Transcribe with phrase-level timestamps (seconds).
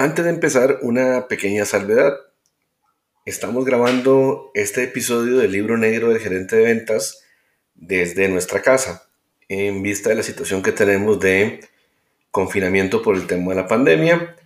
[0.00, 2.20] Antes de empezar, una pequeña salvedad.
[3.26, 7.24] Estamos grabando este episodio del libro negro del gerente de ventas
[7.74, 9.10] desde nuestra casa,
[9.48, 11.58] en vista de la situación que tenemos de
[12.30, 14.36] confinamiento por el tema de la pandemia.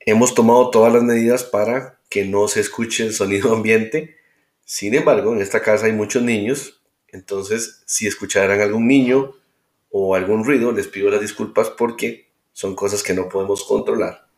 [0.00, 4.16] Hemos tomado todas las medidas para que no se escuche el sonido ambiente.
[4.64, 9.30] Sin embargo, en esta casa hay muchos niños, entonces si escucharan algún niño
[9.90, 14.31] o algún ruido, les pido las disculpas porque son cosas que no podemos controlar.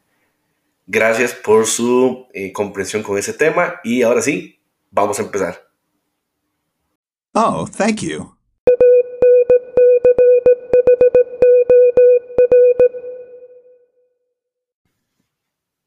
[0.86, 5.70] Gracias por su eh, comprensión con ese tema y ahora sí, vamos a empezar.
[7.32, 8.36] Oh, thank you.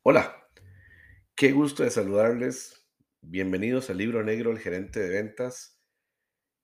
[0.02, 0.50] Hola,
[1.36, 2.84] qué gusto de saludarles.
[3.22, 5.80] Bienvenidos al libro negro El gerente de ventas.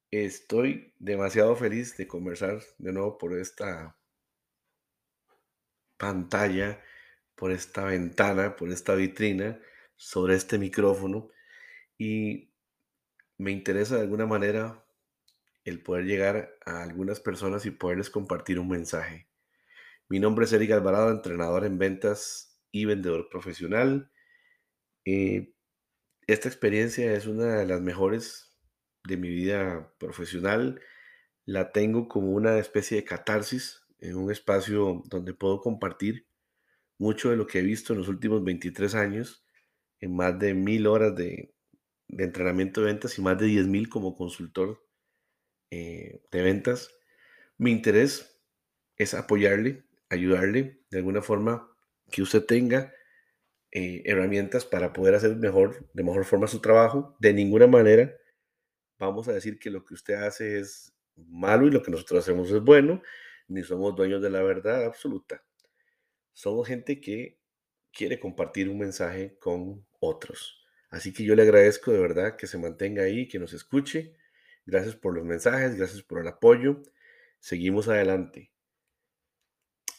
[0.10, 3.96] Estoy demasiado feliz de conversar de nuevo por esta
[5.98, 6.82] pantalla
[7.44, 9.60] por esta ventana, por esta vitrina,
[9.98, 11.30] sobre este micrófono
[11.98, 12.54] y
[13.38, 14.86] me interesa de alguna manera
[15.66, 19.28] el poder llegar a algunas personas y poderles compartir un mensaje.
[20.08, 24.10] Mi nombre es Eric Alvarado, entrenador en ventas y vendedor profesional.
[25.04, 25.54] Eh,
[26.28, 28.58] esta experiencia es una de las mejores
[29.04, 30.80] de mi vida profesional.
[31.44, 36.26] La tengo como una especie de catarsis en un espacio donde puedo compartir
[37.04, 39.46] mucho de lo que he visto en los últimos 23 años,
[40.00, 41.54] en más de mil horas de,
[42.08, 44.82] entrenamiento de ventas y más de 10 mil como consultor
[45.70, 46.90] eh, de ventas.
[47.58, 48.40] Mi interés
[48.98, 51.70] es apoyarle, ayudarle de alguna forma
[52.10, 52.94] que usted tenga
[53.72, 57.18] eh, herramientas para poder hacer mejor, de mejor forma su trabajo.
[57.20, 58.16] De ninguna manera
[58.98, 62.50] vamos a decir que lo que usted hace es malo y lo que nosotros hacemos
[62.52, 63.02] es bueno,
[63.50, 65.44] ni somos dueños de la verdad absoluta
[66.34, 67.40] somos gente que
[67.92, 70.64] quiere compartir un mensaje con otros.
[70.90, 74.16] Así que yo le agradezco de verdad que se mantenga ahí, que nos escuche.
[74.66, 76.82] Gracias por los mensajes, gracias por el apoyo.
[77.40, 78.52] Seguimos adelante.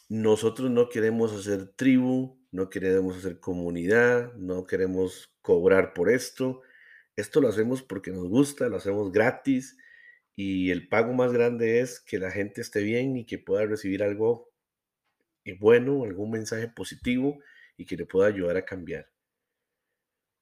[0.08, 6.62] Nosotros no queremos hacer tribu, no queremos hacer comunidad, no queremos cobrar por esto.
[7.16, 9.76] Esto lo hacemos porque nos gusta, lo hacemos gratis
[10.36, 14.02] y el pago más grande es que la gente esté bien y que pueda recibir
[14.02, 14.53] algo
[15.52, 17.38] bueno, algún mensaje positivo
[17.76, 19.10] y que le pueda ayudar a cambiar.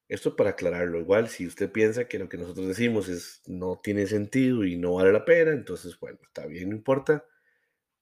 [0.08, 4.06] Esto para aclararlo, igual si usted piensa que lo que nosotros decimos es no tiene
[4.06, 7.24] sentido y no vale la pena, entonces bueno, está bien, no importa,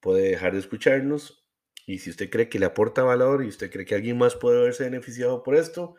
[0.01, 1.47] puede dejar de escucharnos
[1.87, 4.63] y si usted cree que le aporta valor y usted cree que alguien más puede
[4.63, 5.95] verse beneficiado por esto,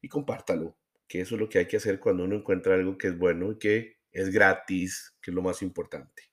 [0.00, 0.76] y compártalo,
[1.06, 3.52] que eso es lo que hay que hacer cuando uno encuentra algo que es bueno
[3.52, 6.30] y que es gratis, que es lo más importante.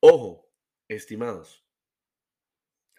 [0.00, 0.50] Ojo,
[0.88, 1.61] estimados,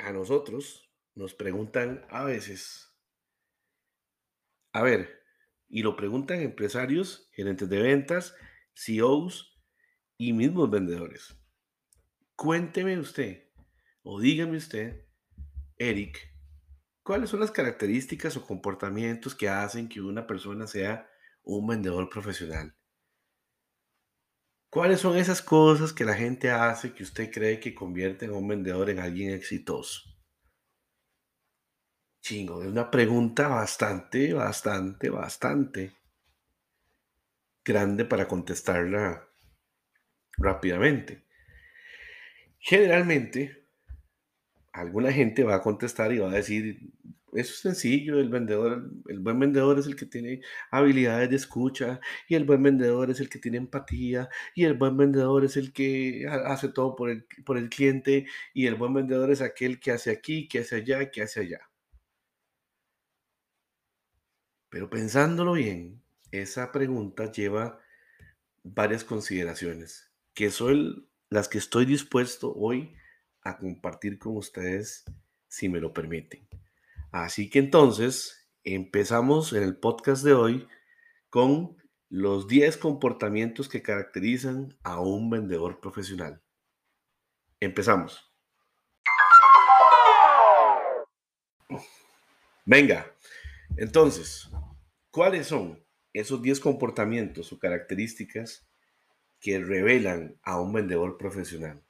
[0.03, 2.93] a nosotros nos preguntan a veces,
[4.71, 5.23] a ver,
[5.69, 8.35] y lo preguntan empresarios, gerentes de ventas,
[8.73, 9.59] CEOs
[10.17, 11.35] y mismos vendedores.
[12.35, 13.49] Cuénteme usted,
[14.01, 15.07] o dígame usted,
[15.77, 16.19] Eric,
[17.03, 21.09] ¿cuáles son las características o comportamientos que hacen que una persona sea
[21.43, 22.75] un vendedor profesional?
[24.73, 28.47] ¿Cuáles son esas cosas que la gente hace que usted cree que convierte a un
[28.47, 30.01] vendedor en alguien exitoso?
[32.23, 35.93] Chingo, es una pregunta bastante, bastante, bastante
[37.63, 39.29] grande para contestarla
[40.37, 41.23] rápidamente.
[42.57, 43.67] Generalmente,
[44.71, 46.79] alguna gente va a contestar y va a decir,
[47.35, 51.99] eso es sencillo, el vendedor, el buen vendedor es el que tiene habilidades de escucha
[52.27, 55.73] y el buen vendedor es el que tiene empatía y el buen vendedor es el
[55.73, 59.91] que hace todo por el, por el cliente y el buen vendedor es aquel que
[59.91, 61.69] hace aquí, que hace allá, que hace allá.
[64.69, 66.01] Pero pensándolo bien,
[66.31, 67.79] esa pregunta lleva
[68.63, 72.95] varias consideraciones que son las que estoy dispuesto hoy
[73.41, 75.05] a compartir con ustedes
[75.47, 76.47] si me lo permiten.
[77.13, 80.67] Así que entonces empezamos en el podcast de hoy
[81.29, 81.77] con
[82.09, 86.41] los 10 comportamientos que caracterizan a un vendedor profesional.
[87.59, 88.33] Empezamos.
[92.65, 93.15] Venga,
[93.77, 94.49] entonces,
[95.11, 98.67] ¿cuáles son esos 10 comportamientos o características
[99.39, 101.83] que revelan a un vendedor profesional?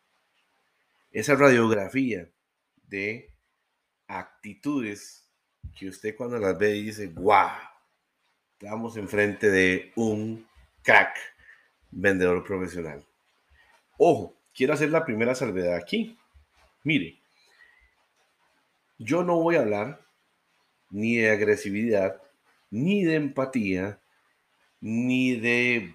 [1.11, 2.29] Esa radiografía
[2.89, 3.32] de
[4.07, 5.27] actitudes
[5.77, 7.49] que usted cuando las ve dice, wow,
[8.59, 10.47] estamos enfrente de un
[10.83, 11.15] crack
[11.91, 13.05] vendedor profesional.
[13.97, 16.17] Ojo, quiero hacer la primera salvedad aquí.
[16.83, 17.19] Mire,
[18.97, 20.05] yo no voy a hablar
[20.89, 22.21] ni de agresividad,
[22.69, 23.99] ni de empatía,
[24.79, 25.93] ni de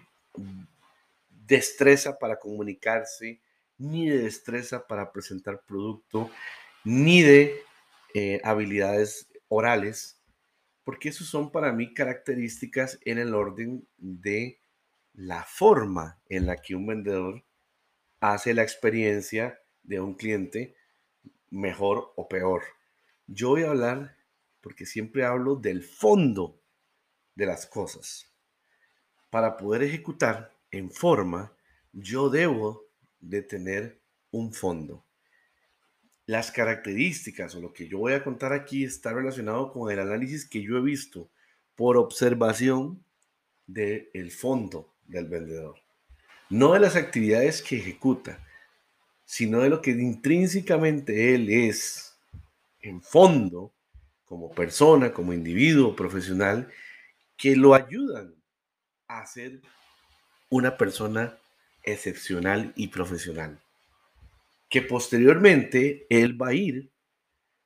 [1.28, 3.40] destreza para comunicarse,
[3.78, 6.30] ni de destreza para presentar producto,
[6.84, 7.62] ni de
[8.14, 10.22] eh, habilidades orales,
[10.84, 14.60] porque esos son para mí características en el orden de
[15.12, 17.44] la forma en la que un vendedor
[18.20, 20.76] hace la experiencia de un cliente
[21.50, 22.62] mejor o peor.
[23.26, 24.16] Yo voy a hablar,
[24.60, 26.60] porque siempre hablo del fondo
[27.34, 28.32] de las cosas.
[29.30, 31.54] Para poder ejecutar en forma,
[31.92, 32.86] yo debo
[33.20, 34.00] de tener
[34.30, 35.04] un fondo.
[36.28, 40.46] Las características o lo que yo voy a contar aquí está relacionado con el análisis
[40.46, 41.30] que yo he visto
[41.74, 43.02] por observación
[43.66, 45.80] del el fondo del vendedor.
[46.50, 48.46] No de las actividades que ejecuta,
[49.24, 52.18] sino de lo que intrínsecamente él es
[52.82, 53.72] en fondo,
[54.26, 56.68] como persona, como individuo profesional,
[57.38, 58.34] que lo ayudan
[59.06, 59.62] a ser
[60.50, 61.38] una persona
[61.84, 63.62] excepcional y profesional,
[64.68, 66.92] que posteriormente él va a ir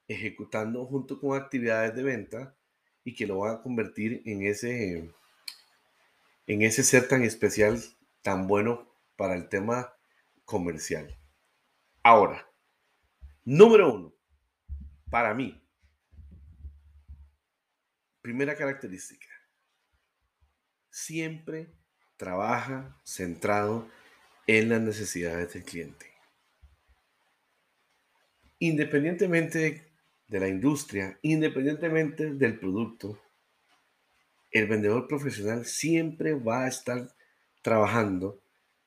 [0.09, 2.57] ejecutando junto con actividades de venta
[3.05, 5.13] y que lo va a convertir en ese,
[6.47, 7.83] en ese ser tan especial,
[8.23, 9.93] tan bueno para el tema
[10.45, 11.19] comercial.
[12.03, 12.49] Ahora,
[13.45, 14.15] número uno,
[15.11, 15.61] para mí,
[18.21, 19.29] primera característica,
[20.91, 21.73] siempre
[22.17, 23.89] trabaja centrado
[24.47, 26.12] en las necesidades del cliente.
[28.63, 29.93] Independientemente
[30.29, 33.21] de la industria, independientemente del producto,
[34.53, 37.13] el vendedor profesional siempre va a estar
[37.61, 38.41] trabajando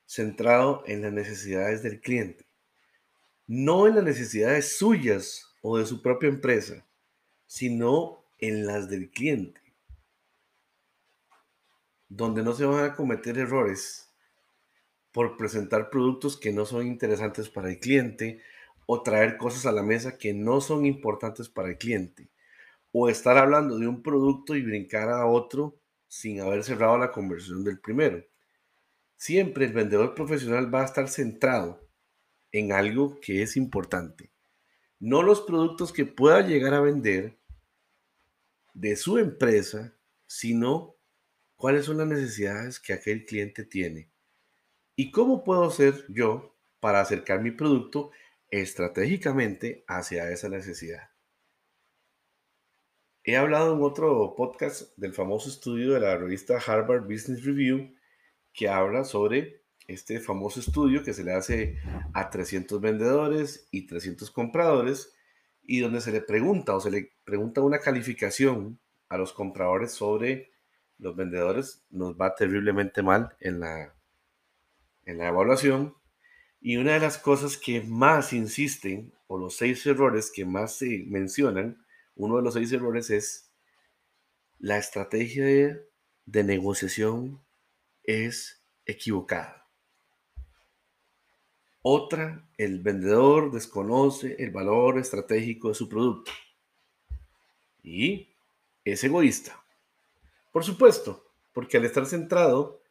[0.06, 2.46] centrado en las necesidades del cliente,
[3.46, 6.86] no en las necesidades suyas o de su propia empresa,
[7.44, 9.60] sino en las del cliente
[12.08, 14.10] donde no se van a cometer errores
[15.12, 18.40] por presentar productos que no son interesantes para el cliente
[18.86, 22.28] o traer cosas a la mesa que no son importantes para el cliente
[22.92, 25.76] o estar hablando de un producto y brincar a otro
[26.08, 28.24] sin haber cerrado la conversión del primero.
[29.16, 31.86] Siempre el vendedor profesional va a estar centrado
[32.52, 34.30] en algo que es importante.
[34.98, 37.36] No los productos que pueda llegar a vender
[38.72, 39.94] de su empresa,
[40.26, 40.94] sino
[41.56, 44.08] cuáles son las necesidades que aquel cliente tiene
[44.94, 48.10] y cómo puedo hacer yo para acercar mi producto
[48.50, 51.10] estratégicamente hacia esa necesidad.
[53.24, 57.94] He hablado en otro podcast del famoso estudio de la revista Harvard Business Review
[58.52, 61.78] que habla sobre este famoso estudio que se le hace
[62.14, 65.14] a 300 vendedores y 300 compradores
[65.62, 70.52] y donde se le pregunta o se le pregunta una calificación a los compradores sobre
[70.98, 73.94] los vendedores nos va terriblemente mal en la,
[75.04, 75.94] en la evaluación.
[76.60, 81.04] Y una de las cosas que más insisten, o los seis errores que más se
[81.06, 83.50] mencionan, uno de los seis errores es
[84.58, 87.42] la estrategia de, negociación
[88.02, 89.68] es equivocada.
[91.82, 96.32] Otra, el vendedor desconoce el valor estratégico de su producto
[97.82, 98.34] y
[98.84, 99.62] es egoísta.
[100.52, 102.82] Por supuesto, porque al estar centrado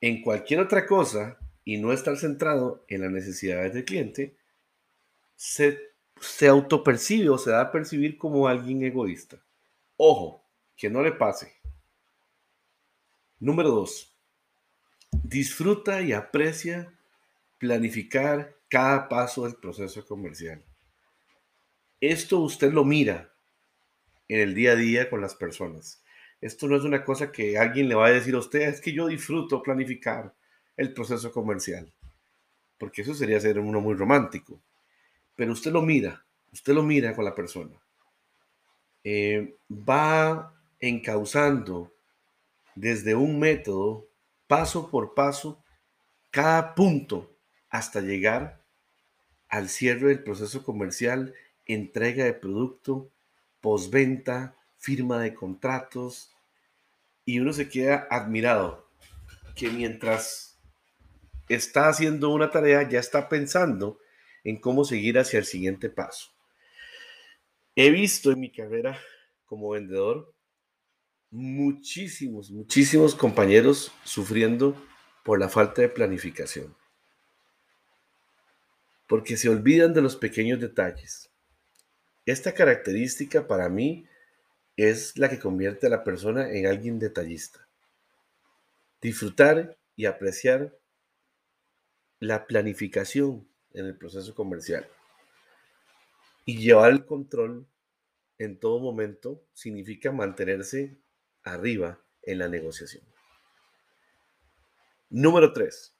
[0.00, 4.36] en cualquier otra cosa y no estar centrado en las necesidades del cliente,
[5.36, 5.78] se,
[6.20, 9.42] se autopercibe o se da a percibir como alguien egoísta.
[9.96, 10.44] Ojo,
[10.76, 11.54] que no le pase.
[13.38, 14.14] Número dos,
[15.10, 16.92] disfruta y aprecia
[17.58, 20.64] planificar cada paso del proceso comercial.
[22.00, 23.32] Esto usted lo mira
[24.28, 26.02] en el día a día con las personas.
[26.40, 28.92] Esto no es una cosa que alguien le va a decir a usted, es que
[28.92, 30.34] yo disfruto planificar
[30.76, 31.92] el proceso comercial,
[32.78, 34.60] porque eso sería ser uno muy romántico.
[35.36, 37.80] Pero usted lo mira, usted lo mira con la persona.
[39.02, 41.92] Eh, va encauzando
[42.74, 44.06] desde un método,
[44.46, 45.62] paso por paso,
[46.30, 47.36] cada punto
[47.68, 48.64] hasta llegar
[49.48, 51.34] al cierre del proceso comercial,
[51.66, 53.10] entrega de producto,
[53.60, 56.30] postventa, firma de contratos,
[57.24, 58.88] y uno se queda admirado
[59.54, 60.53] que mientras
[61.48, 63.98] está haciendo una tarea ya está pensando
[64.44, 66.30] en cómo seguir hacia el siguiente paso.
[67.76, 68.98] He visto en mi carrera
[69.46, 70.32] como vendedor
[71.30, 74.76] muchísimos, muchísimos compañeros sufriendo
[75.24, 76.76] por la falta de planificación.
[79.08, 81.30] Porque se olvidan de los pequeños detalles.
[82.26, 84.06] Esta característica para mí
[84.76, 87.68] es la que convierte a la persona en alguien detallista.
[89.00, 90.76] Disfrutar y apreciar
[92.24, 94.86] la planificación en el proceso comercial
[96.46, 97.66] y llevar el control
[98.38, 100.96] en todo momento significa mantenerse
[101.42, 103.04] arriba en la negociación.
[105.10, 105.94] Número 3.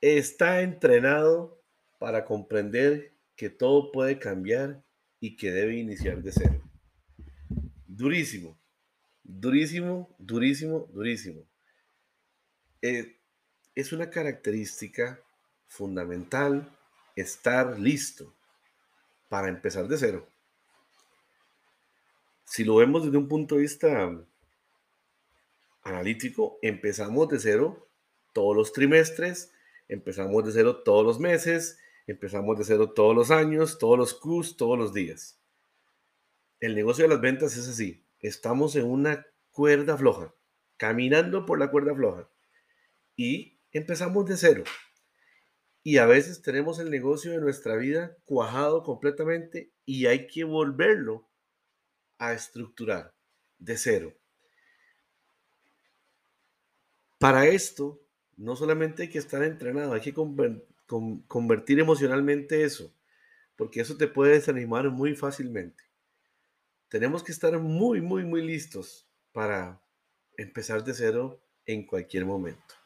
[0.00, 1.60] Está entrenado
[1.98, 4.82] para comprender que todo puede cambiar
[5.20, 6.62] y que debe iniciar de cero.
[7.86, 8.58] Durísimo,
[9.22, 11.44] durísimo, durísimo, durísimo.
[12.80, 13.18] Eh,
[13.74, 15.20] es una característica
[15.72, 16.68] fundamental
[17.16, 18.34] estar listo
[19.30, 20.28] para empezar de cero.
[22.44, 24.10] Si lo vemos desde un punto de vista
[25.82, 27.88] analítico, empezamos de cero
[28.34, 29.50] todos los trimestres,
[29.88, 34.58] empezamos de cero todos los meses, empezamos de cero todos los años, todos los Qs,
[34.58, 35.40] todos los días.
[36.60, 38.04] El negocio de las ventas es así.
[38.20, 40.34] Estamos en una cuerda floja,
[40.76, 42.28] caminando por la cuerda floja.
[43.16, 44.64] Y empezamos de cero.
[45.84, 51.28] Y a veces tenemos el negocio de nuestra vida cuajado completamente y hay que volverlo
[52.18, 53.12] a estructurar
[53.58, 54.14] de cero.
[57.18, 58.00] Para esto,
[58.36, 62.92] no solamente hay que estar entrenado, hay que convertir emocionalmente eso,
[63.56, 65.84] porque eso te puede desanimar muy fácilmente.
[66.88, 69.80] Tenemos que estar muy, muy, muy listos para
[70.36, 72.81] empezar de cero en cualquier momento.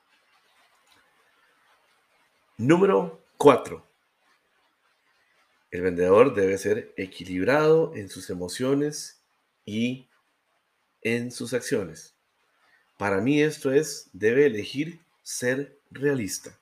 [2.59, 3.87] Número 4.
[5.71, 9.23] El vendedor debe ser equilibrado en sus emociones
[9.67, 10.09] y
[11.03, 12.15] en sus acciones.
[12.97, 16.59] Para mí esto es, debe elegir ser realista.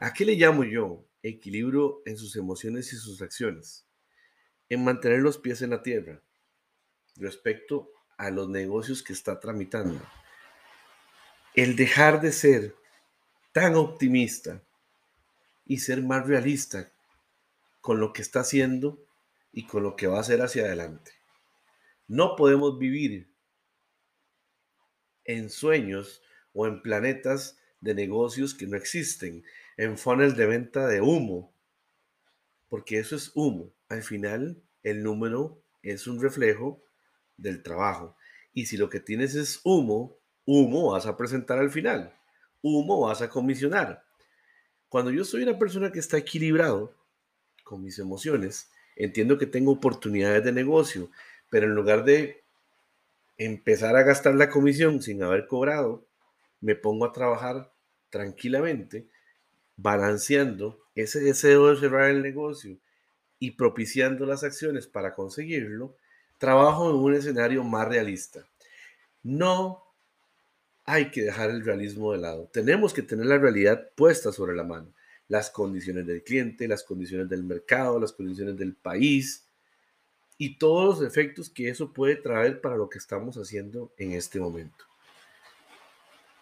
[0.00, 3.86] ¿A qué le llamo yo equilibrio en sus emociones y sus acciones?
[4.68, 6.20] En mantener los pies en la tierra
[7.14, 10.00] respecto a los negocios que está tramitando.
[11.54, 12.74] El dejar de ser
[13.52, 14.60] tan optimista
[15.70, 16.90] y ser más realista
[17.80, 19.06] con lo que está haciendo
[19.52, 21.12] y con lo que va a hacer hacia adelante.
[22.08, 23.32] No podemos vivir
[25.22, 26.22] en sueños
[26.54, 29.44] o en planetas de negocios que no existen,
[29.76, 31.54] en funnels de venta de humo,
[32.68, 33.72] porque eso es humo.
[33.88, 36.82] Al final, el número es un reflejo
[37.36, 38.16] del trabajo.
[38.52, 42.12] Y si lo que tienes es humo, humo vas a presentar al final,
[42.60, 44.09] humo vas a comisionar.
[44.90, 46.92] Cuando yo soy una persona que está equilibrado
[47.62, 51.12] con mis emociones, entiendo que tengo oportunidades de negocio,
[51.48, 52.42] pero en lugar de
[53.38, 56.04] empezar a gastar la comisión sin haber cobrado,
[56.60, 57.72] me pongo a trabajar
[58.10, 59.06] tranquilamente,
[59.76, 62.76] balanceando ese deseo de cerrar el negocio
[63.38, 65.94] y propiciando las acciones para conseguirlo,
[66.38, 68.44] trabajo en un escenario más realista.
[69.22, 69.84] No
[70.90, 72.50] hay que dejar el realismo de lado.
[72.52, 74.92] Tenemos que tener la realidad puesta sobre la mano.
[75.28, 79.46] Las condiciones del cliente, las condiciones del mercado, las condiciones del país
[80.36, 84.40] y todos los efectos que eso puede traer para lo que estamos haciendo en este
[84.40, 84.84] momento.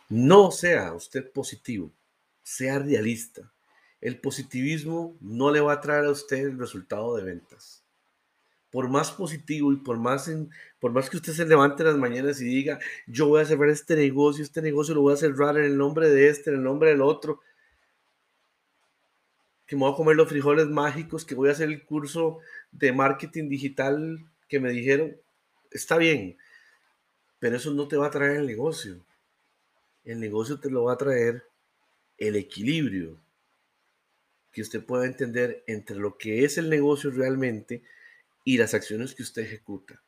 [0.08, 1.92] No sea usted positivo,
[2.42, 3.52] sea realista.
[4.00, 7.84] El positivismo no le va a traer a usted el resultado de ventas
[8.70, 10.30] por más positivo y por más,
[10.78, 13.96] por más que usted se levante las mañanas y diga, yo voy a cerrar este
[13.96, 16.90] negocio, este negocio lo voy a cerrar en el nombre de este, en el nombre
[16.90, 17.40] del otro,
[19.66, 22.38] que me voy a comer los frijoles mágicos, que voy a hacer el curso
[22.72, 25.16] de marketing digital que me dijeron,
[25.70, 26.36] está bien,
[27.38, 29.04] pero eso no te va a traer el negocio.
[30.04, 31.44] El negocio te lo va a traer
[32.16, 33.20] el equilibrio
[34.52, 37.82] que usted pueda entender entre lo que es el negocio realmente
[38.48, 40.00] y las acciones que usted ejecuta.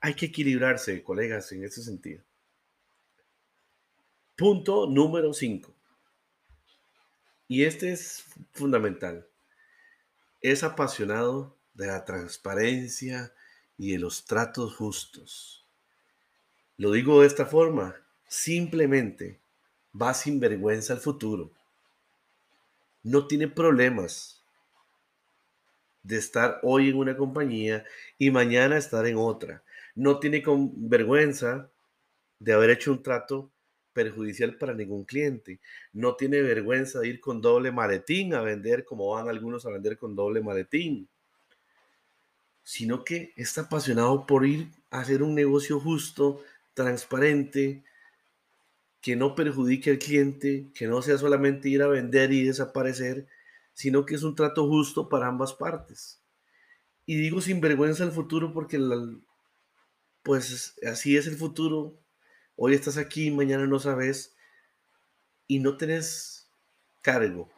[0.00, 2.24] Hay que equilibrarse, colegas, en ese sentido.
[4.34, 5.74] Punto número 5.
[7.48, 9.28] Y este es fundamental.
[10.40, 13.34] Es apasionado de la transparencia
[13.76, 15.66] y de los tratos justos.
[16.78, 17.94] Lo digo de esta forma,
[18.26, 19.38] simplemente
[19.94, 21.52] va sin vergüenza al futuro.
[23.02, 24.41] No tiene problemas
[26.02, 27.84] de estar hoy en una compañía
[28.18, 29.62] y mañana estar en otra.
[29.94, 31.70] No tiene vergüenza
[32.38, 33.50] de haber hecho un trato
[33.92, 35.60] perjudicial para ningún cliente.
[35.92, 39.96] No tiene vergüenza de ir con doble maletín a vender como van algunos a vender
[39.96, 41.08] con doble maletín.
[42.62, 46.42] Sino que está apasionado por ir a hacer un negocio justo,
[46.74, 47.84] transparente,
[49.00, 53.26] que no perjudique al cliente, que no sea solamente ir a vender y desaparecer,
[53.74, 56.20] sino que es un trato justo para ambas partes.
[57.06, 58.78] Y digo sin vergüenza el futuro porque
[60.22, 61.98] pues así es el futuro.
[62.56, 64.34] Hoy estás aquí, mañana no sabes
[65.46, 66.48] y no tenés
[67.00, 67.50] cargo.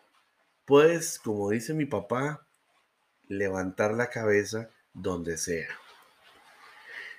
[0.65, 2.47] Puedes, como dice mi papá,
[3.29, 5.69] levantar la cabeza donde sea.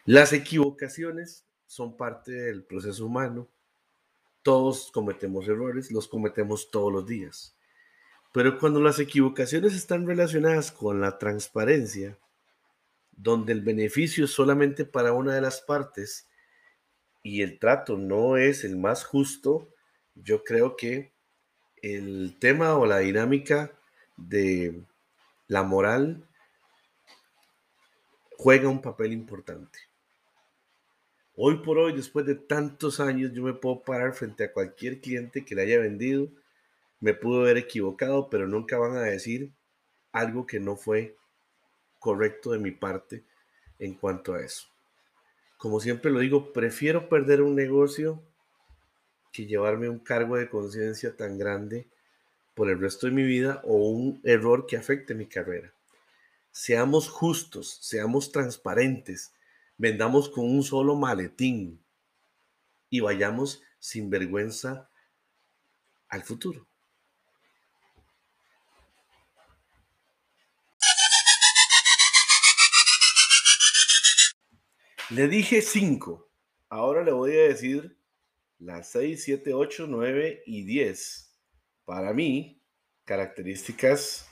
[0.05, 3.47] Las equivocaciones son parte del proceso humano.
[4.43, 7.54] Todos cometemos errores, los cometemos todos los días.
[8.35, 12.17] Pero cuando las equivocaciones están relacionadas con la transparencia,
[13.13, 16.27] donde el beneficio es solamente para una de las partes
[17.23, 19.69] y el trato no es el más justo,
[20.15, 21.13] yo creo que
[21.81, 23.71] el tema o la dinámica
[24.17, 24.83] de
[25.47, 26.27] la moral
[28.37, 29.79] juega un papel importante.
[31.37, 35.45] Hoy por hoy, después de tantos años, yo me puedo parar frente a cualquier cliente
[35.45, 36.27] que le haya vendido.
[36.99, 39.51] Me pudo haber equivocado, pero nunca van a decir
[40.11, 41.15] algo que no fue
[41.99, 43.23] correcto de mi parte
[43.79, 44.67] en cuanto a eso.
[45.57, 48.21] Como siempre lo digo, prefiero perder un negocio
[49.31, 51.87] que llevarme un cargo de conciencia tan grande
[52.53, 55.73] por el resto de mi vida o un error que afecte mi carrera.
[56.51, 59.33] Seamos justos, seamos transparentes,
[59.77, 61.83] vendamos con un solo maletín
[62.89, 64.89] y vayamos sin vergüenza
[66.07, 66.65] al futuro.
[75.15, 76.29] Le dije 5.
[76.67, 77.97] Ahora le voy a decir
[78.59, 81.39] las 6, 7, 8, 9 y 10.
[81.85, 82.61] Para mí,
[83.05, 84.29] características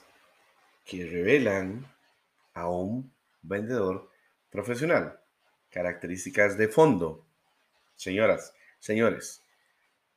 [0.83, 1.87] que revelan
[2.53, 4.09] a un vendedor
[4.49, 5.21] profesional.
[5.69, 7.25] Características de fondo.
[7.95, 9.41] Señoras, señores,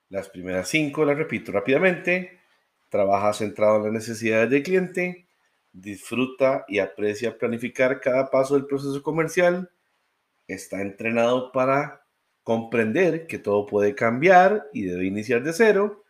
[0.08, 2.40] las primeras cinco las repito rápidamente.
[2.88, 5.28] Trabaja centrado en las necesidades del cliente.
[5.73, 9.70] Disfruta y aprecia planificar cada paso del proceso comercial.
[10.48, 12.06] Está entrenado para
[12.42, 16.04] comprender que todo puede cambiar y debe iniciar de cero.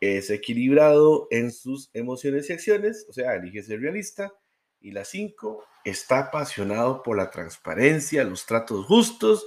[0.00, 4.32] Es equilibrado en sus emociones y acciones, o sea, elige ser realista
[4.80, 9.46] y la 5 está apasionado por la transparencia, los tratos justos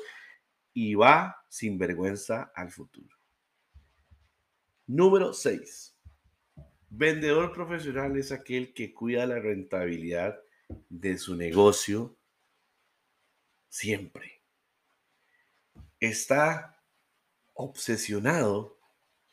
[0.73, 3.15] y va sin vergüenza al futuro.
[4.88, 5.97] Número 6.
[6.89, 10.39] Vendedor profesional es aquel que cuida la rentabilidad
[10.89, 12.17] de su negocio
[13.76, 14.42] siempre.
[16.00, 16.82] Está
[17.54, 18.78] obsesionado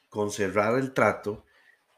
[0.09, 1.45] con cerrar el trato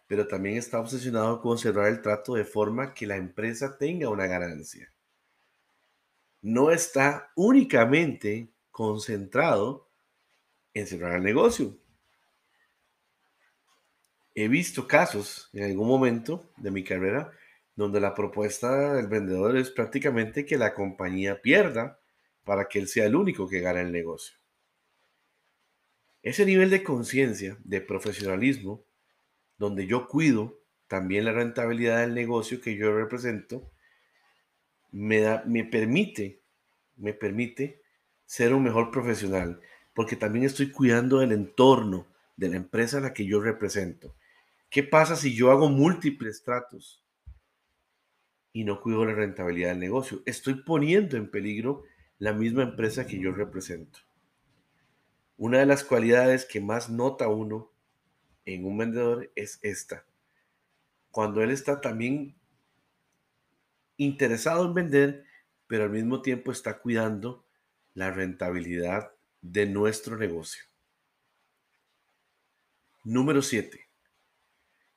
[0.07, 4.27] pero también está obsesionado con cerrar el trato de forma que la empresa tenga una
[4.27, 4.93] ganancia.
[6.43, 9.89] No está únicamente concentrado
[10.75, 11.77] en cerrar el negocio.
[14.35, 17.33] He visto casos en algún momento de mi carrera
[17.77, 21.99] donde la propuesta del vendedor es prácticamente que la compañía pierda
[22.45, 24.37] para que él sea el único que gane el negocio.
[26.23, 28.85] Ese nivel de conciencia, de profesionalismo,
[29.59, 33.71] donde yo cuido también la rentabilidad del negocio que yo represento,
[34.91, 36.41] me, da, me permite,
[36.97, 37.83] me permite
[38.25, 39.61] ser un mejor profesional,
[39.93, 44.15] porque también estoy cuidando del entorno de la empresa a la que yo represento.
[44.71, 47.05] ¿Qué pasa si yo hago múltiples tratos
[48.53, 50.23] y no cuido la rentabilidad del negocio?
[50.27, 51.85] Estoy poniendo en peligro
[52.25, 53.99] la misma empresa que yo represento.
[55.37, 57.71] Una de las cualidades que más nota uno
[58.47, 60.07] en un vendedor es esta.
[61.11, 62.35] Cuando él está también
[63.99, 65.27] interesado en vender,
[65.67, 67.45] pero al mismo tiempo está cuidando
[67.93, 70.65] la rentabilidad de nuestro negocio.
[73.05, 73.87] Número 7.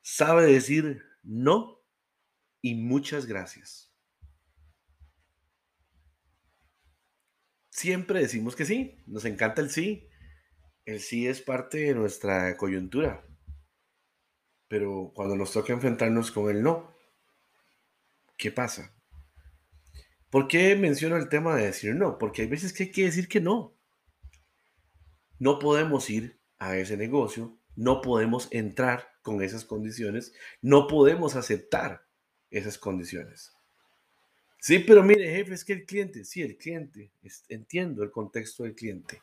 [0.00, 1.78] Sabe decir no
[2.62, 3.87] y muchas gracias.
[7.78, 10.08] Siempre decimos que sí, nos encanta el sí.
[10.84, 13.24] El sí es parte de nuestra coyuntura.
[14.66, 16.92] Pero cuando nos toca enfrentarnos con el no,
[18.36, 18.92] ¿qué pasa?
[20.28, 22.18] ¿Por qué menciono el tema de decir no?
[22.18, 23.78] Porque hay veces que hay que decir que no.
[25.38, 32.08] No podemos ir a ese negocio, no podemos entrar con esas condiciones, no podemos aceptar
[32.50, 33.52] esas condiciones.
[34.60, 37.12] Sí, pero mire, jefe, es que el cliente, sí, el cliente,
[37.48, 39.22] entiendo el contexto del cliente,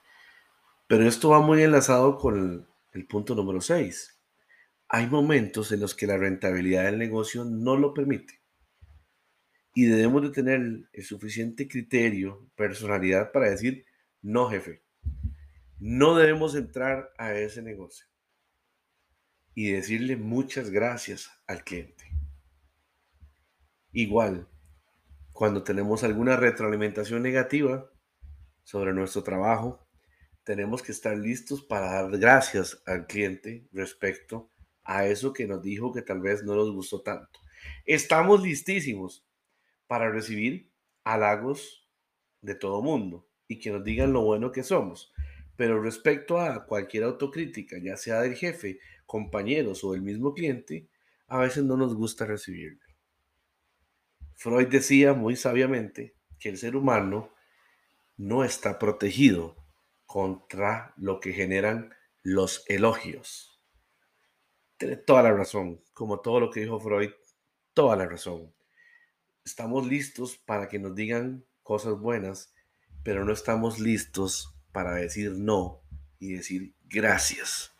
[0.87, 4.15] pero esto va muy enlazado con el, punto número 6
[4.87, 8.39] hay momentos en los que la rentabilidad del negocio no lo permite.
[9.73, 13.85] Y debemos de tener el suficiente criterio, personalidad para decir,
[14.21, 14.83] no jefe,
[15.79, 18.05] no debemos entrar a ese negocio.
[19.53, 22.05] Y decirle muchas gracias al cliente.
[23.91, 24.47] Igual,
[25.35, 27.91] cuando tenemos alguna retroalimentación negativa,
[28.63, 29.85] sobre nuestro trabajo,
[30.45, 34.49] tenemos que estar listos para dar gracias al cliente respecto
[34.85, 37.41] a eso que nos dijo que tal vez no nos gustó tanto.
[37.85, 39.27] Estamos listísimos
[39.87, 40.71] para recibir
[41.03, 41.85] halagos
[42.39, 45.11] de todo mundo y que nos digan lo bueno que somos.
[45.57, 50.87] Pero respecto a cualquier autocrítica, ya sea del jefe, compañeros o del mismo cliente,
[51.27, 52.84] a veces no nos gusta recibirlo.
[54.35, 57.33] Freud decía muy sabiamente que el ser humano
[58.17, 59.55] no está protegido
[60.05, 63.61] contra lo que generan los elogios.
[64.77, 67.11] Tiene toda la razón, como todo lo que dijo Freud,
[67.73, 68.53] toda la razón.
[69.43, 72.53] Estamos listos para que nos digan cosas buenas,
[73.03, 75.81] pero no estamos listos para decir no
[76.19, 77.73] y decir gracias.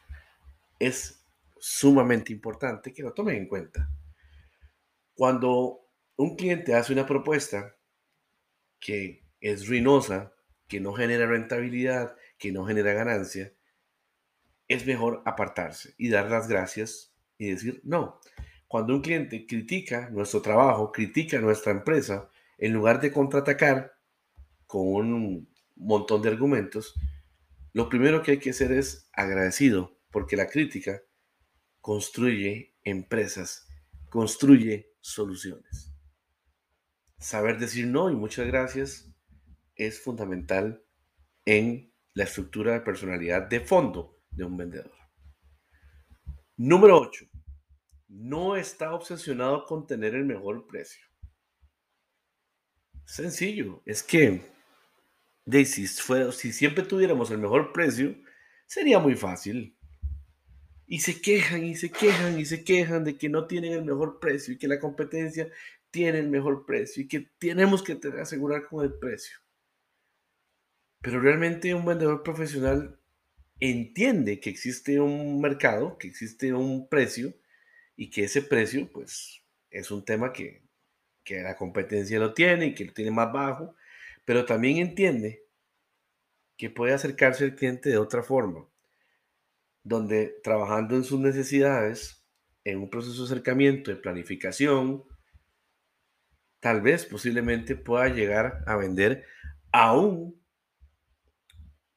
[0.79, 1.25] Es
[1.57, 3.89] sumamente importante que lo tomen en cuenta.
[5.15, 5.84] Cuando
[6.17, 7.75] un cliente hace una propuesta
[8.79, 10.33] que es ruinosa,
[10.67, 13.53] que no genera rentabilidad, que no genera ganancia,
[14.67, 18.19] es mejor apartarse y dar las gracias y decir no.
[18.67, 23.93] Cuando un cliente critica nuestro trabajo, critica nuestra empresa, en lugar de contraatacar
[24.65, 26.95] con un montón de argumentos,
[27.73, 31.01] lo primero que hay que hacer es agradecido, porque la crítica
[31.81, 33.67] construye empresas,
[34.09, 35.94] construye soluciones.
[37.17, 39.11] Saber decir no y muchas gracias
[39.75, 40.83] es fundamental
[41.45, 44.91] en la estructura de personalidad de fondo de un vendedor.
[46.57, 47.25] Número 8.
[48.07, 51.05] No está obsesionado con tener el mejor precio.
[53.05, 54.41] Sencillo, es que
[55.65, 58.15] si, si siempre tuviéramos el mejor precio,
[58.65, 59.77] sería muy fácil.
[60.87, 64.19] Y se quejan y se quejan y se quejan de que no tienen el mejor
[64.19, 65.49] precio y que la competencia
[65.95, 69.37] tiene el mejor precio y que tenemos que asegurar con el precio.
[71.01, 72.99] Pero realmente un vendedor profesional
[73.61, 77.33] entiende que existe un mercado, que existe un precio
[77.95, 80.63] y que ese precio pues es un tema que,
[81.23, 83.73] que la competencia lo tiene y que lo tiene más bajo,
[84.25, 85.45] pero también entiende
[86.57, 88.67] que puede acercarse al cliente de otra forma,
[89.81, 92.21] donde trabajando en sus necesidades,
[92.65, 95.05] en un proceso de acercamiento, de planificación,
[96.65, 99.23] tal vez posiblemente pueda llegar a vender
[99.71, 100.43] aún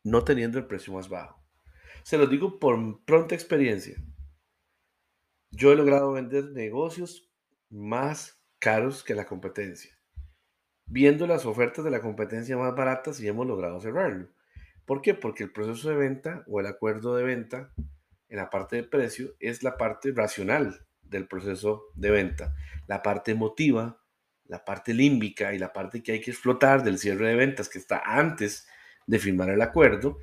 [0.05, 1.43] no teniendo el precio más bajo.
[2.03, 3.97] Se lo digo por pronta experiencia.
[5.51, 7.33] Yo he logrado vender negocios
[7.71, 9.99] más caros que la competencia.
[10.85, 14.29] Viendo las ofertas de la competencia más baratas y hemos logrado cerrarlo.
[14.85, 15.15] ¿Por qué?
[15.15, 17.73] Porque el proceso de venta o el acuerdo de venta
[18.29, 22.55] en la parte de precio es la parte racional del proceso de venta.
[22.87, 24.03] La parte emotiva,
[24.49, 27.79] la parte límbica y la parte que hay que explotar del cierre de ventas que
[27.79, 28.67] está antes
[29.07, 30.19] de firmar el acuerdo,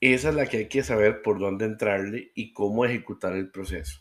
[0.00, 4.00] esa es la que hay que saber por dónde entrarle y cómo ejecutar el proceso.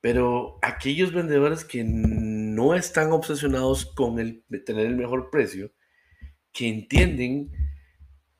[0.00, 5.72] Pero aquellos vendedores que no están obsesionados con el tener el mejor precio,
[6.52, 7.50] que entienden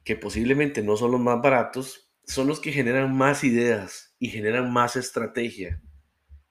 [0.05, 4.73] que posiblemente no son los más baratos, son los que generan más ideas y generan
[4.73, 5.83] más estrategia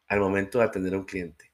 [0.08, 1.47] al momento de atender a un cliente.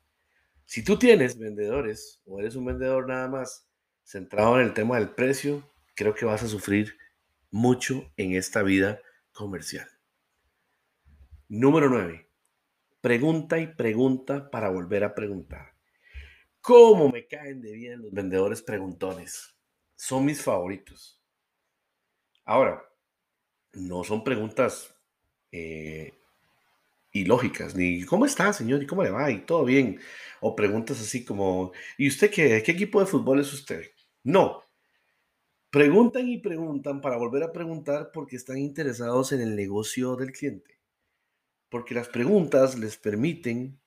[0.65, 3.67] Si tú tienes vendedores o eres un vendedor nada más
[4.03, 6.97] centrado en el tema del precio, creo que vas a sufrir
[7.51, 8.99] mucho en esta vida
[9.31, 9.87] comercial.
[11.47, 12.27] Número 9.
[13.01, 15.73] Pregunta y pregunta para volver a preguntar.
[16.61, 19.55] ¿Cómo me caen de bien los vendedores preguntones?
[19.95, 21.21] Son mis favoritos.
[22.45, 22.83] Ahora,
[23.73, 24.95] no son preguntas
[25.51, 26.22] eh,
[27.13, 28.83] ilógicas, ni ¿cómo está, señor?
[28.83, 29.31] ¿Y cómo le va?
[29.31, 29.99] ¿Y todo bien?
[30.41, 33.91] O preguntas así como, ¿y usted qué, qué equipo de fútbol es usted?
[34.23, 34.63] No,
[35.73, 40.79] Preguntan y preguntan para volver a preguntar porque están interesados en el negocio del cliente.
[41.67, 43.81] Porque las preguntas les permiten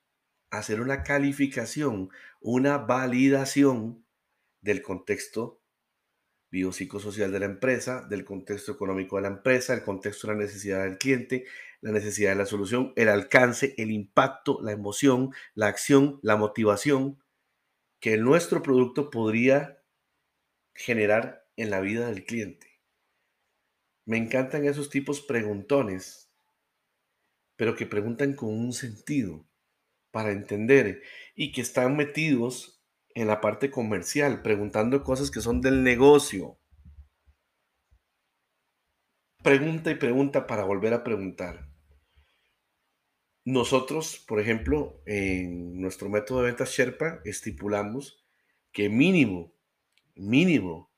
[0.50, 2.10] hacer una calificación,
[2.40, 4.04] una validación
[4.60, 5.62] del contexto
[6.50, 10.82] biopsicosocial de la empresa, del contexto económico de la empresa, el contexto de la necesidad
[10.82, 11.44] del cliente,
[11.86, 17.22] la necesidad de la solución, el alcance, el impacto, la emoción, la acción, la motivación
[18.00, 19.84] que nuestro producto podría
[20.74, 22.80] generar en la vida del cliente.
[24.04, 26.28] Me encantan esos tipos preguntones,
[27.54, 29.46] pero que preguntan con un sentido
[30.10, 31.04] para entender
[31.36, 32.82] y que están metidos
[33.14, 36.58] en la parte comercial, preguntando cosas que son del negocio.
[39.44, 41.75] Pregunta y pregunta para volver a preguntar.
[43.46, 48.26] Nosotros, por ejemplo, en nuestro método de ventas Sherpa, estipulamos
[48.72, 49.54] que mínimo,
[50.16, 50.90] mínimo,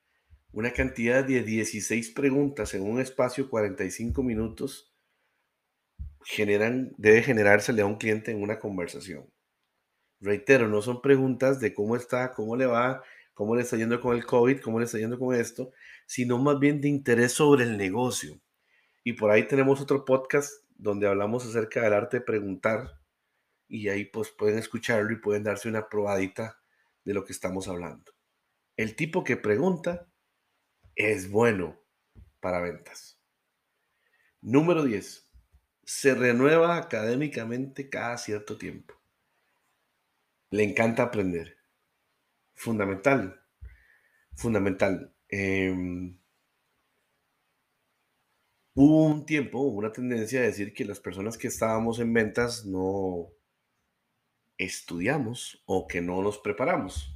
[0.51, 4.95] una cantidad de 16 preguntas en un espacio de 45 minutos
[6.25, 9.31] generan, debe generársele a un cliente en una conversación.
[10.19, 13.03] Reitero, no son preguntas de cómo está, cómo le va,
[13.35, 15.71] cómo le está yendo con el COVID, cómo le está yendo con esto,
[16.07, 18.41] sino más bien de interés sobre el negocio.
[19.05, 23.03] Y por ahí tenemos otro podcast donde hablamos acerca del arte de preguntar
[23.67, 26.63] y ahí pues pueden escucharlo y pueden darse una probadita
[27.05, 28.13] de lo que estamos hablando.
[28.77, 30.09] El tipo que pregunta
[30.95, 31.79] es bueno
[32.41, 33.21] para ventas.
[34.41, 35.31] Número 10.
[35.85, 38.95] Se renueva académicamente cada cierto tiempo.
[40.51, 41.57] Le encanta aprender.
[42.55, 43.43] Fundamental.
[44.35, 45.15] Fundamental.
[45.29, 46.19] Em,
[48.81, 53.29] hubo un tiempo, una tendencia a decir que las personas que estábamos en ventas no
[54.57, 57.13] estudiamos o que no nos preparamos.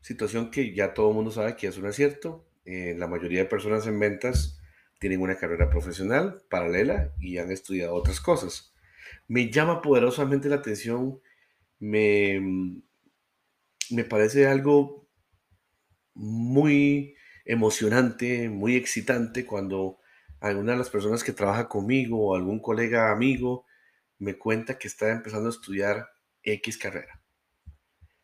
[0.00, 2.44] Situación que ya todo el mundo sabe que es cierto.
[2.64, 4.58] Eh, la mayoría de personas en ventas
[4.98, 8.74] tienen una carrera profesional paralela y han estudiado otras cosas.
[9.28, 11.20] Me llama poderosamente la atención,
[11.78, 12.80] me,
[13.90, 15.06] me parece algo
[16.14, 17.14] muy
[17.44, 20.00] emocionante, muy excitante cuando
[20.40, 23.66] alguna de las personas que trabaja conmigo o algún colega amigo
[24.18, 26.08] me cuenta que está empezando a estudiar
[26.42, 27.20] X carrera.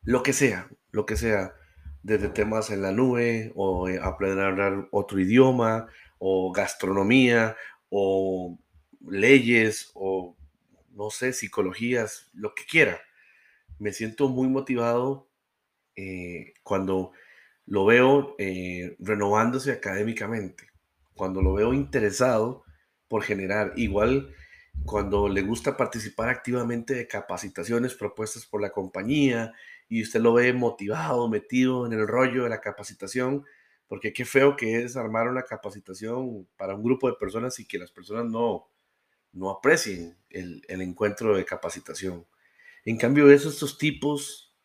[0.02, 1.54] Lo que sea, lo que sea
[2.02, 5.86] desde temas en la nube o eh, aprender a hablar otro idioma
[6.18, 7.56] o gastronomía
[7.90, 8.58] o
[9.00, 10.36] leyes o
[10.90, 13.00] no sé, psicologías, lo que quiera.
[13.78, 15.30] Me siento muy motivado
[15.96, 17.12] eh, cuando
[17.66, 20.68] lo veo eh, renovándose académicamente,
[21.14, 22.64] cuando lo veo interesado
[23.08, 23.72] por generar.
[23.76, 24.34] Igual
[24.84, 29.52] cuando le gusta participar activamente de capacitaciones propuestas por la compañía
[29.88, 33.44] y usted lo ve motivado, metido en el rollo de la capacitación,
[33.86, 37.78] porque qué feo que es armar una capacitación para un grupo de personas y que
[37.78, 38.70] las personas no,
[39.32, 42.26] no aprecien el, encuentro de capacitación.
[42.84, 44.56] En cambio, eso, estos tipos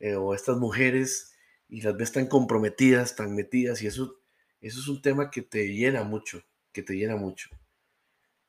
[0.00, 1.34] eh, o estas mujeres
[1.68, 4.20] y las ves tan comprometidas, tan metidas, y eso,
[4.60, 6.42] eso es un tema que te llena mucho,
[6.72, 7.50] que te llena mucho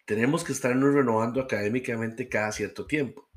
[0.10, 3.30] tenemos que estarnos renovando académicamente cada cierto tiempo.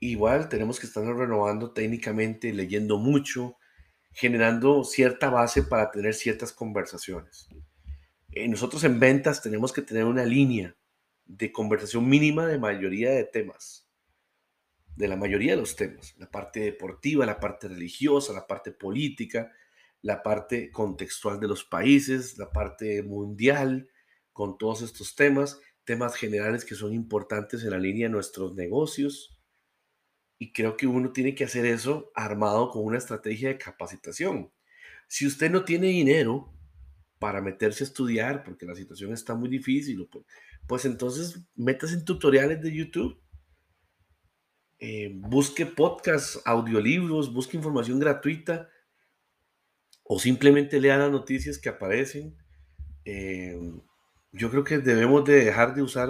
[0.00, 3.58] Igual tenemos que estarnos renovando técnicamente, leyendo mucho,
[4.10, 7.46] generando cierta base para tener ciertas conversaciones.
[8.32, 10.74] Eh, nosotros en ventas tenemos que tener una línea
[11.26, 13.88] de conversación mínima de mayoría de temas,
[14.96, 19.52] de la mayoría de los temas, la parte deportiva, la parte religiosa, la parte política,
[20.02, 23.88] la parte contextual de los países, la parte mundial,
[24.32, 29.40] con todos estos temas temas generales que son importantes en la línea de nuestros negocios.
[30.38, 34.52] Y creo que uno tiene que hacer eso armado con una estrategia de capacitación.
[35.08, 36.52] Si usted no tiene dinero
[37.18, 40.06] para meterse a estudiar, porque la situación está muy difícil,
[40.66, 43.18] pues entonces métase en tutoriales de YouTube.
[44.80, 48.68] Eh, busque podcasts, audiolibros, busque información gratuita
[50.08, 52.34] o simplemente lea las noticias que aparecen.
[53.04, 53.60] Eh,
[54.32, 56.08] yo creo que debemos de dejar de usar,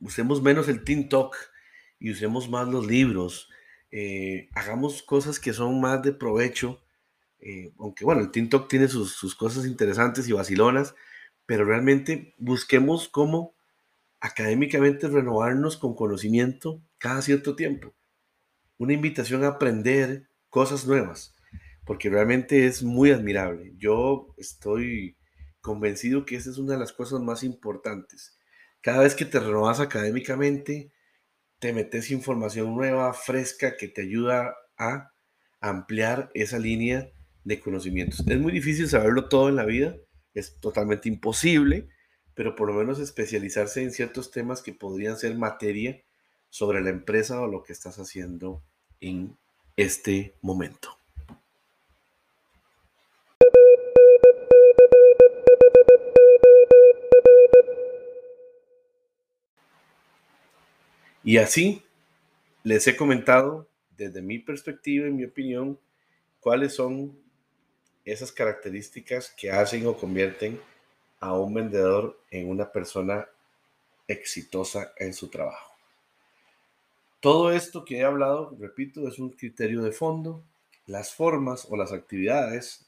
[0.00, 1.36] usemos menos el TikTok
[1.98, 3.48] y usemos más los libros.
[3.92, 6.82] Eh, hagamos cosas que son más de provecho,
[7.38, 10.94] eh, aunque bueno, el TikTok tiene sus, sus, cosas interesantes y vacilonas,
[11.46, 13.54] pero realmente busquemos cómo
[14.20, 17.92] académicamente renovarnos con conocimiento cada cierto tiempo.
[18.78, 21.31] Una invitación a aprender cosas nuevas,
[21.84, 23.72] porque realmente es muy admirable.
[23.76, 25.16] Yo estoy
[25.60, 28.38] convencido que esa es una de las cosas más importantes.
[28.80, 30.92] Cada vez que te renovas académicamente,
[31.58, 35.12] te metes información nueva, fresca, que te ayuda a
[35.60, 37.10] ampliar esa línea
[37.44, 38.24] de conocimientos.
[38.26, 39.96] Es muy difícil saberlo todo en la vida,
[40.34, 41.88] es totalmente imposible,
[42.34, 46.02] pero por lo menos especializarse en ciertos temas que podrían ser materia
[46.50, 48.62] sobre la empresa o lo que estás haciendo
[49.00, 49.36] en
[49.76, 51.01] este momento.
[61.24, 61.82] Y así
[62.64, 65.78] les he comentado desde mi perspectiva y mi opinión
[66.40, 67.16] cuáles son
[68.04, 70.60] esas características que hacen o convierten
[71.20, 73.28] a un vendedor en una persona
[74.08, 75.72] exitosa en su trabajo.
[77.20, 80.42] Todo esto que he hablado, repito, es un criterio de fondo.
[80.86, 82.84] Las formas o las actividades,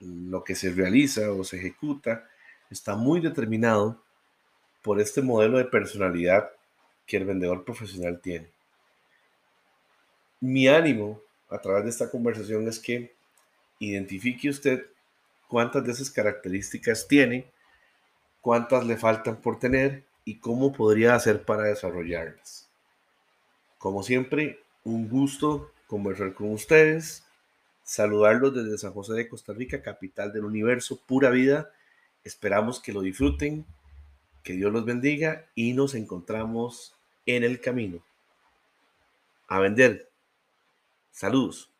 [0.00, 2.28] lo que se realiza o se ejecuta,
[2.68, 4.02] está muy determinado
[4.82, 6.50] por este modelo de personalidad
[7.06, 8.50] que el vendedor profesional tiene.
[10.40, 13.14] Mi ánimo a través de esta conversación es que
[13.78, 14.86] identifique usted
[15.48, 17.50] cuántas de esas características tiene,
[18.40, 22.68] cuántas le faltan por tener y cómo podría hacer para desarrollarlas.
[23.78, 27.24] Como siempre, un gusto conversar con ustedes,
[27.84, 31.70] saludarlos desde San José de Costa Rica, capital del universo, pura vida.
[32.24, 33.64] Esperamos que lo disfruten,
[34.42, 36.95] que Dios los bendiga y nos encontramos
[37.26, 38.04] en el camino.
[39.48, 40.10] A vender.
[41.10, 41.75] Saludos.